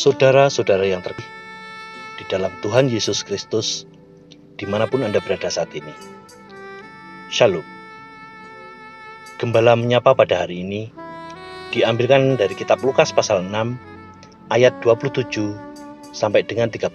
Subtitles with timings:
[0.00, 1.28] Saudara-saudara yang terkasih
[2.16, 3.84] di dalam Tuhan Yesus Kristus,
[4.56, 5.92] di mana pun Anda berada saat ini.
[7.28, 7.79] Shalom.
[9.40, 10.92] Gembala menyapa pada hari ini
[11.72, 13.72] diambilkan dari kitab Lukas pasal 6
[14.52, 15.32] ayat 27
[16.12, 16.92] sampai dengan 31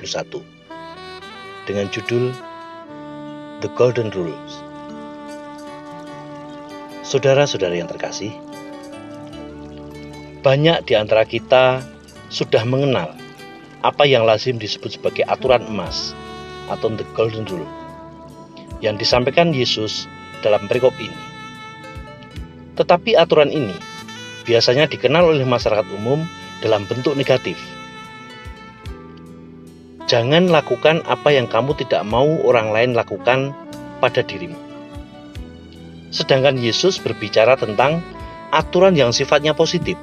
[1.65, 2.29] dengan judul
[3.65, 4.61] The Golden Rules.
[7.01, 8.29] Saudara-saudara yang terkasih,
[10.45, 11.81] banyak di antara kita
[12.29, 13.09] sudah mengenal
[13.81, 16.13] apa yang lazim disebut sebagai aturan emas
[16.69, 17.65] atau the golden rule
[18.85, 20.05] yang disampaikan Yesus
[20.45, 21.34] dalam perikop ini.
[22.75, 23.75] Tetapi aturan ini
[24.43, 26.23] biasanya dikenal oleh masyarakat umum
[26.59, 27.57] dalam bentuk negatif.
[30.05, 33.57] Jangan lakukan apa yang kamu tidak mau orang lain lakukan
[33.97, 34.59] pada dirimu.
[36.13, 38.05] Sedangkan Yesus berbicara tentang
[38.53, 39.97] aturan yang sifatnya positif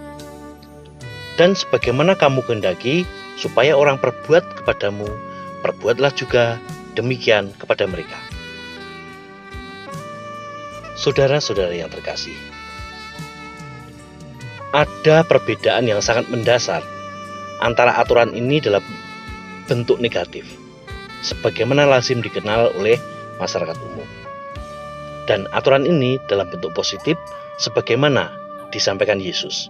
[1.40, 3.08] dan sebagaimana kamu kehendaki
[3.40, 5.08] supaya orang perbuat kepadamu,
[5.64, 6.60] perbuatlah juga
[6.92, 8.18] demikian kepada mereka.
[10.92, 12.36] Saudara-saudara yang terkasih,
[14.72, 16.80] ada perbedaan yang sangat mendasar
[17.60, 18.80] antara aturan ini dalam
[19.68, 20.48] bentuk negatif,
[21.20, 22.96] sebagaimana lazim dikenal oleh
[23.36, 24.08] masyarakat umum.
[25.28, 27.14] Dan aturan ini dalam bentuk positif,
[27.60, 28.32] sebagaimana
[28.72, 29.68] disampaikan Yesus.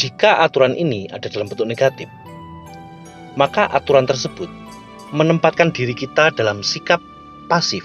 [0.00, 2.08] Jika aturan ini ada dalam bentuk negatif,
[3.36, 4.48] maka aturan tersebut
[5.12, 7.02] menempatkan diri kita dalam sikap
[7.50, 7.84] pasif.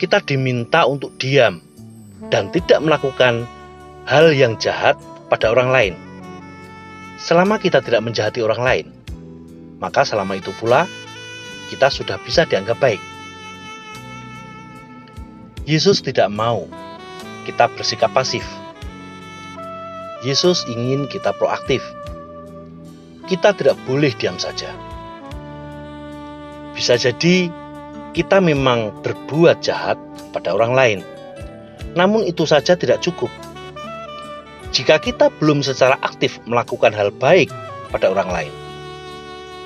[0.00, 1.65] Kita diminta untuk diam
[2.32, 3.44] dan tidak melakukan
[4.08, 4.96] hal yang jahat
[5.28, 5.94] pada orang lain.
[7.16, 8.86] Selama kita tidak menjahati orang lain,
[9.80, 10.84] maka selama itu pula
[11.72, 13.02] kita sudah bisa dianggap baik.
[15.66, 16.68] Yesus tidak mau
[17.42, 18.46] kita bersikap pasif
[20.26, 21.84] Yesus ingin kita proaktif.
[23.30, 24.74] Kita tidak boleh diam saja.
[26.74, 27.46] Bisa jadi
[28.10, 29.94] kita memang berbuat jahat
[30.34, 30.98] pada orang lain,
[31.96, 33.32] namun itu saja tidak cukup.
[34.70, 37.48] Jika kita belum secara aktif melakukan hal baik
[37.88, 38.54] pada orang lain,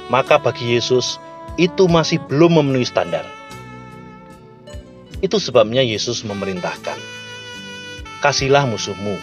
[0.06, 1.18] maka bagi Yesus
[1.58, 3.26] itu masih belum memenuhi standar.
[5.18, 6.96] Itu sebabnya Yesus memerintahkan,
[8.22, 9.18] "Kasihlah musuhmu,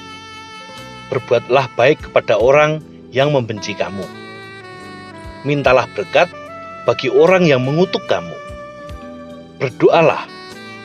[1.08, 2.84] berbuatlah baik kepada orang
[3.16, 4.04] yang membenci kamu.
[5.48, 6.28] Mintalah berkat
[6.84, 8.36] bagi orang yang mengutuk kamu.
[9.58, 10.28] Berdoalah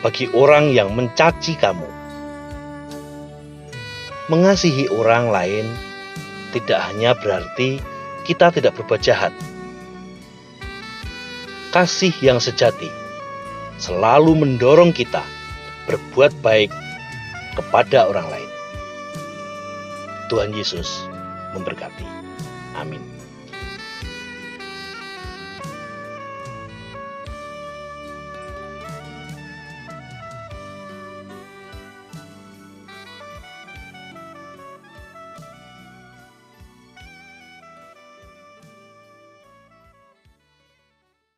[0.06, 2.01] bagi orang yang mencaci kamu.
[4.30, 5.66] Mengasihi orang lain
[6.54, 7.82] tidak hanya berarti
[8.22, 9.34] kita tidak berbuat jahat.
[11.74, 12.86] Kasih yang sejati
[13.82, 15.24] selalu mendorong kita
[15.90, 16.70] berbuat baik
[17.58, 18.50] kepada orang lain.
[20.30, 21.02] Tuhan Yesus
[21.58, 22.06] memberkati.
[22.78, 23.02] Amin.